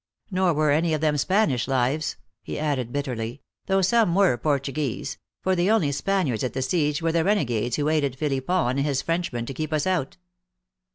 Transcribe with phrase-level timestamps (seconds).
[0.31, 5.55] Nor were any of them Spanish lives," he added bitterly;" though some were Portuguese for
[5.55, 9.45] the only Spaniards at the siege were the renegados who aided Philippon and his Frenchman
[9.45, 10.17] to keep us out."